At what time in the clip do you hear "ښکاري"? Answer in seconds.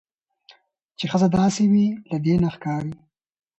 2.55-2.93